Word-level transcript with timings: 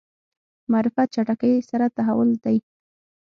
معرفت 0.71 1.07
چټکۍ 1.15 1.53
سره 1.69 1.85
تحول 1.97 2.29
دی. 2.43 2.57